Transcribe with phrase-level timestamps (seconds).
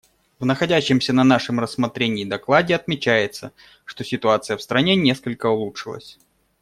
[0.39, 3.53] В находящемся на нашем рассмотрении докладе отмечается,
[3.85, 6.17] что ситуация в стране несколько улучшилась.